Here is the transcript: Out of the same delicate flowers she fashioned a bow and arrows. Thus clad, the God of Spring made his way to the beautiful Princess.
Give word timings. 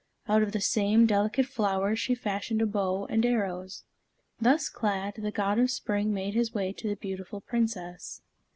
Out 0.27 0.41
of 0.41 0.51
the 0.51 0.61
same 0.61 1.05
delicate 1.05 1.45
flowers 1.45 1.99
she 1.99 2.15
fashioned 2.15 2.59
a 2.59 2.65
bow 2.65 3.05
and 3.05 3.23
arrows. 3.23 3.83
Thus 4.39 4.67
clad, 4.67 5.13
the 5.19 5.29
God 5.29 5.59
of 5.59 5.69
Spring 5.69 6.11
made 6.11 6.33
his 6.33 6.55
way 6.55 6.73
to 6.73 6.87
the 6.89 6.95
beautiful 6.95 7.39
Princess. 7.39 8.23